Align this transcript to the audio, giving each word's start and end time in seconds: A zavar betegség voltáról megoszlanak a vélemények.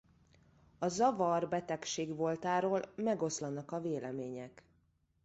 A 0.79 0.87
zavar 0.87 1.47
betegség 1.49 2.15
voltáról 2.15 2.81
megoszlanak 2.95 3.71
a 3.71 3.81
vélemények. 3.81 4.63